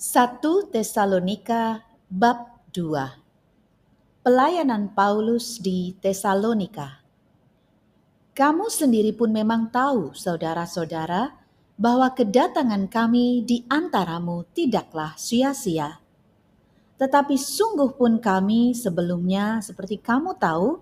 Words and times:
1 0.00 0.40
Tesalonika 0.72 1.84
bab 2.08 2.64
2 2.72 4.24
Pelayanan 4.24 4.88
Paulus 4.96 5.60
di 5.60 5.92
Tesalonika 6.00 7.04
Kamu 8.32 8.72
sendiri 8.72 9.12
pun 9.12 9.28
memang 9.28 9.68
tahu, 9.68 10.16
saudara-saudara, 10.16 11.36
bahwa 11.76 12.08
kedatangan 12.16 12.88
kami 12.88 13.44
di 13.44 13.68
antaramu 13.68 14.48
tidaklah 14.56 15.12
sia-sia. 15.20 16.00
Tetapi 16.96 17.36
sungguh 17.36 17.92
pun 17.92 18.24
kami 18.24 18.72
sebelumnya, 18.72 19.60
seperti 19.60 20.00
kamu 20.00 20.40
tahu, 20.40 20.80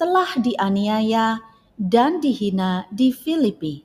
telah 0.00 0.40
dianiaya 0.40 1.44
dan 1.76 2.16
dihina 2.16 2.88
di 2.88 3.12
Filipi. 3.12 3.84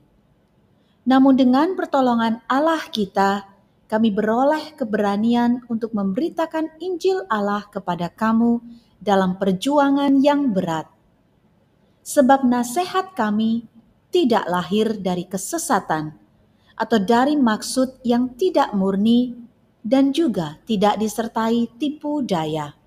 Namun 1.04 1.36
dengan 1.36 1.76
pertolongan 1.76 2.40
Allah 2.48 2.80
kita, 2.88 3.59
kami 3.90 4.14
beroleh 4.14 4.78
keberanian 4.78 5.66
untuk 5.66 5.90
memberitakan 5.98 6.78
Injil 6.78 7.26
Allah 7.26 7.66
kepada 7.66 8.06
kamu 8.06 8.62
dalam 9.02 9.34
perjuangan 9.34 10.22
yang 10.22 10.54
berat. 10.54 10.86
Sebab 12.06 12.46
nasihat 12.46 13.18
kami 13.18 13.66
tidak 14.14 14.46
lahir 14.46 14.94
dari 14.94 15.26
kesesatan 15.26 16.14
atau 16.78 16.98
dari 17.02 17.34
maksud 17.34 17.98
yang 18.06 18.30
tidak 18.38 18.70
murni 18.78 19.34
dan 19.82 20.14
juga 20.14 20.62
tidak 20.70 20.94
disertai 21.02 21.66
tipu 21.74 22.22
daya. 22.22 22.78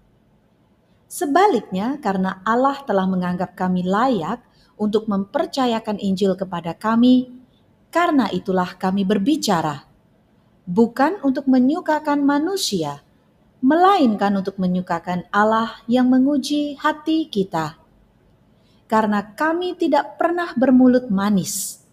Sebaliknya, 1.11 1.99
karena 1.99 2.39
Allah 2.47 2.79
telah 2.87 3.05
menganggap 3.05 3.59
kami 3.59 3.83
layak 3.83 4.39
untuk 4.79 5.05
mempercayakan 5.11 5.99
Injil 5.99 6.33
kepada 6.33 6.73
kami, 6.73 7.29
karena 7.93 8.31
itulah 8.33 8.73
kami 8.79 9.05
berbicara 9.05 9.92
bukan 10.63 11.19
untuk 11.23 11.47
menyukakan 11.47 12.23
manusia, 12.23 13.03
melainkan 13.59 14.31
untuk 14.39 14.59
menyukakan 14.59 15.27
Allah 15.31 15.83
yang 15.87 16.07
menguji 16.07 16.79
hati 16.79 17.27
kita. 17.27 17.79
Karena 18.87 19.23
kami 19.23 19.75
tidak 19.75 20.19
pernah 20.19 20.51
bermulut 20.55 21.07
manis, 21.07 21.83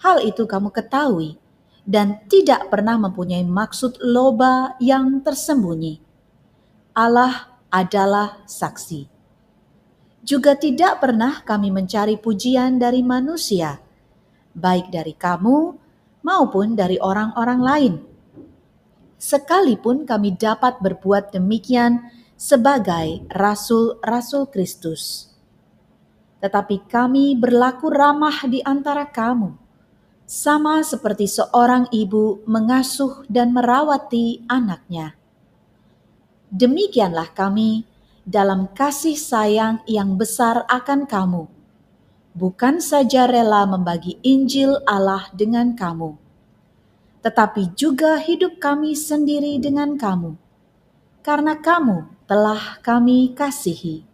hal 0.00 0.20
itu 0.24 0.44
kamu 0.44 0.72
ketahui, 0.72 1.36
dan 1.84 2.24
tidak 2.28 2.72
pernah 2.72 2.96
mempunyai 2.96 3.44
maksud 3.44 4.00
loba 4.00 4.76
yang 4.80 5.20
tersembunyi. 5.20 6.00
Allah 6.96 7.58
adalah 7.68 8.46
saksi. 8.46 9.12
Juga 10.24 10.56
tidak 10.56 11.04
pernah 11.04 11.44
kami 11.44 11.68
mencari 11.68 12.16
pujian 12.16 12.80
dari 12.80 13.04
manusia, 13.04 13.76
baik 14.56 14.88
dari 14.88 15.12
kamu 15.12 15.56
maupun 16.24 16.72
dari 16.72 16.96
orang-orang 16.96 17.60
lain 17.60 18.13
sekalipun 19.24 20.04
kami 20.04 20.36
dapat 20.36 20.84
berbuat 20.84 21.32
demikian 21.32 22.12
sebagai 22.36 23.24
rasul-rasul 23.32 24.52
Kristus. 24.52 25.32
Tetapi 26.44 26.84
kami 26.84 27.32
berlaku 27.32 27.88
ramah 27.88 28.44
di 28.44 28.60
antara 28.60 29.08
kamu, 29.08 29.56
sama 30.28 30.84
seperti 30.84 31.24
seorang 31.24 31.88
ibu 31.88 32.44
mengasuh 32.44 33.24
dan 33.32 33.56
merawati 33.56 34.44
anaknya. 34.44 35.16
Demikianlah 36.52 37.32
kami 37.32 37.88
dalam 38.28 38.68
kasih 38.76 39.16
sayang 39.16 39.80
yang 39.88 40.20
besar 40.20 40.68
akan 40.68 41.08
kamu, 41.08 41.48
bukan 42.36 42.76
saja 42.84 43.24
rela 43.24 43.64
membagi 43.64 44.20
Injil 44.20 44.84
Allah 44.84 45.32
dengan 45.32 45.72
kamu 45.72 46.23
tetapi 47.24 47.72
juga 47.72 48.20
hidup 48.20 48.60
kami 48.60 48.92
sendiri 48.92 49.56
dengan 49.56 49.96
kamu, 49.96 50.36
karena 51.24 51.56
kamu 51.56 52.04
telah 52.28 52.76
kami 52.84 53.32
kasihi. 53.32 54.04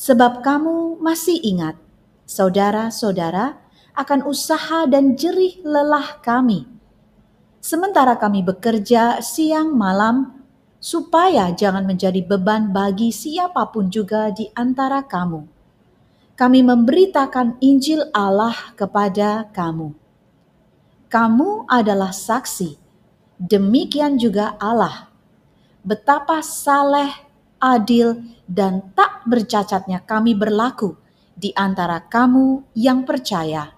Sebab 0.00 0.40
kamu 0.40 1.04
masih 1.04 1.36
ingat, 1.44 1.76
saudara-saudara, 2.24 3.60
akan 3.92 4.24
usaha 4.24 4.88
dan 4.88 5.20
jerih 5.20 5.60
lelah 5.68 6.16
kami, 6.24 6.64
sementara 7.60 8.16
kami 8.16 8.40
bekerja 8.40 9.20
siang 9.20 9.76
malam, 9.76 10.32
supaya 10.80 11.52
jangan 11.52 11.84
menjadi 11.84 12.24
beban 12.24 12.72
bagi 12.72 13.12
siapa 13.12 13.68
pun 13.68 13.92
juga 13.92 14.32
di 14.32 14.48
antara 14.56 15.04
kamu. 15.04 15.44
Kami 16.40 16.64
memberitakan 16.64 17.60
Injil 17.60 18.08
Allah 18.16 18.72
kepada 18.80 19.52
kamu 19.52 20.01
kamu 21.12 21.68
adalah 21.68 22.08
saksi. 22.08 22.80
Demikian 23.36 24.16
juga 24.16 24.56
Allah. 24.56 25.12
Betapa 25.84 26.40
saleh, 26.40 27.12
adil, 27.60 28.16
dan 28.48 28.80
tak 28.96 29.20
bercacatnya 29.28 30.00
kami 30.00 30.32
berlaku 30.32 30.96
di 31.36 31.52
antara 31.52 32.00
kamu 32.00 32.64
yang 32.72 33.04
percaya. 33.04 33.76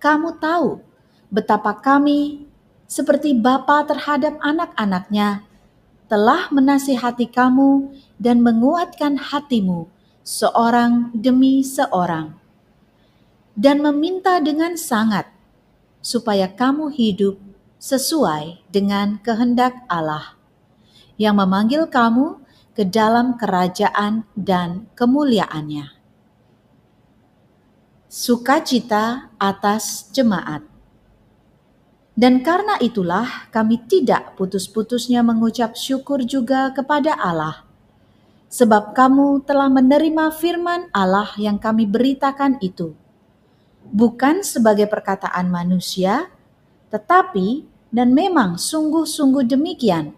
Kamu 0.00 0.40
tahu 0.40 0.80
betapa 1.28 1.76
kami 1.76 2.48
seperti 2.88 3.36
bapa 3.36 3.84
terhadap 3.84 4.40
anak-anaknya 4.40 5.44
telah 6.08 6.48
menasihati 6.48 7.28
kamu 7.28 7.92
dan 8.16 8.40
menguatkan 8.40 9.20
hatimu 9.20 9.86
seorang 10.24 11.12
demi 11.12 11.60
seorang 11.60 12.34
dan 13.52 13.84
meminta 13.84 14.40
dengan 14.40 14.74
sangat 14.74 15.39
supaya 16.00 16.48
kamu 16.48 16.92
hidup 16.92 17.36
sesuai 17.80 18.60
dengan 18.68 19.20
kehendak 19.24 19.72
Allah 19.88 20.36
yang 21.20 21.36
memanggil 21.36 21.88
kamu 21.88 22.40
ke 22.72 22.88
dalam 22.88 23.36
kerajaan 23.36 24.24
dan 24.32 24.88
kemuliaannya. 24.96 25.92
Sukacita 28.08 29.32
atas 29.36 30.08
jemaat. 30.10 30.64
Dan 32.16 32.44
karena 32.44 32.76
itulah 32.80 33.48
kami 33.48 33.80
tidak 33.88 34.36
putus-putusnya 34.36 35.24
mengucap 35.24 35.72
syukur 35.72 36.20
juga 36.24 36.68
kepada 36.72 37.16
Allah, 37.16 37.64
sebab 38.52 38.92
kamu 38.92 39.46
telah 39.46 39.72
menerima 39.72 40.28
firman 40.36 40.90
Allah 40.92 41.32
yang 41.40 41.56
kami 41.56 41.88
beritakan 41.88 42.60
itu 42.60 42.92
bukan 43.90 44.46
sebagai 44.46 44.86
perkataan 44.86 45.50
manusia, 45.50 46.30
tetapi 46.94 47.66
dan 47.90 48.14
memang 48.14 48.54
sungguh-sungguh 48.54 49.50
demikian, 49.50 50.14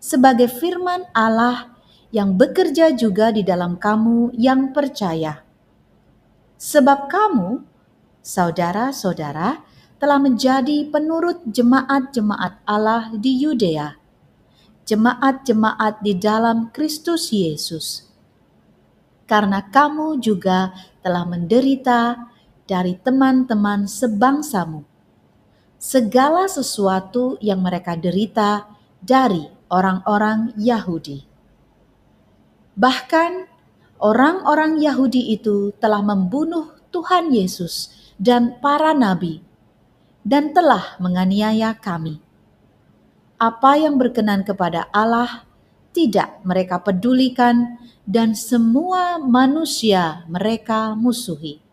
sebagai 0.00 0.48
firman 0.48 1.04
Allah 1.12 1.76
yang 2.10 2.34
bekerja 2.34 2.90
juga 2.96 3.30
di 3.30 3.44
dalam 3.44 3.76
kamu 3.76 4.34
yang 4.34 4.72
percaya. 4.72 5.44
Sebab 6.60 7.08
kamu, 7.08 7.64
saudara-saudara, 8.20 9.64
telah 10.00 10.16
menjadi 10.16 10.88
penurut 10.88 11.44
jemaat-jemaat 11.44 12.64
Allah 12.64 13.12
di 13.16 13.36
Yudea, 13.44 14.00
jemaat-jemaat 14.88 16.00
di 16.00 16.16
dalam 16.16 16.72
Kristus 16.72 17.28
Yesus. 17.30 18.08
Karena 19.28 19.62
kamu 19.62 20.18
juga 20.18 20.74
telah 21.04 21.22
menderita 21.28 22.29
dari 22.70 22.94
teman-teman 22.94 23.90
sebangsamu. 23.90 24.86
Segala 25.74 26.46
sesuatu 26.46 27.34
yang 27.42 27.66
mereka 27.66 27.98
derita 27.98 28.70
dari 29.02 29.42
orang-orang 29.66 30.54
Yahudi. 30.54 31.26
Bahkan 32.78 33.32
orang-orang 33.98 34.78
Yahudi 34.78 35.34
itu 35.34 35.74
telah 35.82 35.98
membunuh 35.98 36.78
Tuhan 36.94 37.34
Yesus 37.34 37.90
dan 38.22 38.62
para 38.62 38.94
nabi 38.94 39.42
dan 40.22 40.54
telah 40.54 40.94
menganiaya 41.02 41.74
kami. 41.74 42.22
Apa 43.40 43.82
yang 43.82 43.98
berkenan 43.98 44.46
kepada 44.46 44.86
Allah 44.94 45.42
tidak 45.90 46.38
mereka 46.46 46.78
pedulikan 46.78 47.80
dan 48.04 48.36
semua 48.36 49.18
manusia 49.18 50.22
mereka 50.28 50.92
musuhi 50.92 51.69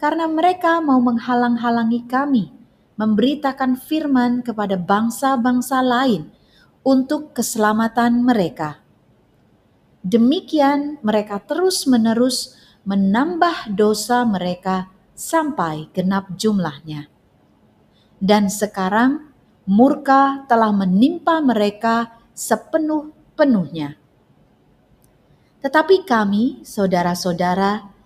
karena 0.00 0.24
mereka 0.26 0.80
mau 0.80 0.98
menghalang-halangi 0.98 2.08
kami 2.08 2.48
memberitakan 2.96 3.76
firman 3.80 4.40
kepada 4.40 4.80
bangsa-bangsa 4.80 5.80
lain 5.84 6.32
untuk 6.80 7.36
keselamatan 7.36 8.24
mereka. 8.24 8.80
Demikian 10.00 10.96
mereka 11.04 11.40
terus-menerus 11.44 12.56
menambah 12.88 13.76
dosa 13.76 14.24
mereka 14.24 14.88
sampai 15.12 15.92
genap 15.92 16.32
jumlahnya. 16.40 17.12
Dan 18.16 18.48
sekarang 18.48 19.32
murka 19.68 20.48
telah 20.48 20.72
menimpa 20.72 21.44
mereka 21.44 22.20
sepenuh-penuhnya. 22.32 24.00
Tetapi 25.60 26.08
kami, 26.08 26.64
saudara-saudara, 26.64 27.99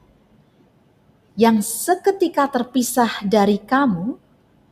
yang 1.34 1.58
seketika 1.58 2.46
terpisah 2.46 3.22
dari 3.26 3.58
kamu, 3.58 4.14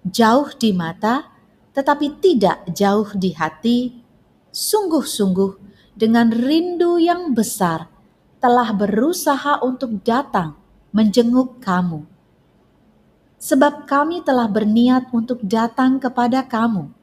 jauh 0.06 0.48
di 0.54 0.70
mata, 0.70 1.26
tetapi 1.74 2.22
tidak 2.22 2.62
jauh 2.70 3.10
di 3.18 3.34
hati, 3.34 3.98
sungguh-sungguh 4.54 5.58
dengan 5.98 6.30
rindu 6.30 7.02
yang 7.02 7.34
besar 7.34 7.90
telah 8.38 8.70
berusaha 8.74 9.62
untuk 9.62 10.02
datang 10.06 10.54
menjenguk 10.94 11.58
kamu. 11.58 12.06
Sebab 13.42 13.90
kami 13.90 14.22
telah 14.22 14.46
berniat 14.46 15.10
untuk 15.10 15.42
datang 15.42 15.98
kepada 15.98 16.46
kamu. 16.46 16.94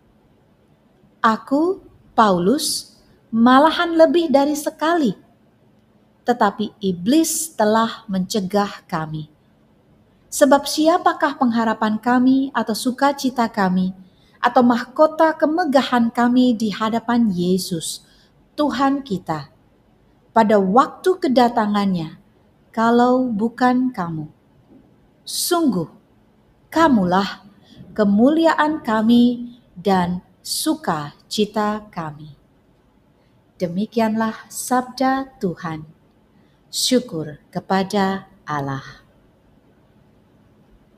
Aku, 1.19 1.83
Paulus, 2.15 2.95
malahan 3.27 3.91
lebih 3.91 4.31
dari 4.31 4.55
sekali, 4.55 5.12
tetapi 6.23 6.79
iblis 6.79 7.51
telah 7.59 8.07
mencegah 8.07 8.88
kami. 8.88 9.38
Sebab 10.29 10.69
siapakah 10.69 11.41
pengharapan 11.41 11.97
kami 11.97 12.53
atau 12.53 12.77
sukacita 12.77 13.49
kami 13.49 13.97
atau 14.37 14.61
mahkota 14.61 15.33
kemegahan 15.33 16.13
kami 16.13 16.53
di 16.53 16.69
hadapan 16.69 17.33
Yesus, 17.33 18.05
Tuhan 18.53 19.01
kita, 19.01 19.49
pada 20.29 20.61
waktu 20.61 21.17
kedatangannya, 21.17 22.21
kalau 22.69 23.25
bukan 23.27 23.89
kamu. 23.89 24.29
Sungguh, 25.25 25.89
kamulah 26.69 27.49
kemuliaan 27.97 28.79
kami 28.79 29.57
dan 29.75 30.23
sukacita 30.39 31.89
kami. 31.91 32.37
Demikianlah 33.59 34.47
sabda 34.47 35.35
Tuhan. 35.43 35.83
Syukur 36.71 37.43
kepada 37.51 38.31
Allah. 38.47 39.08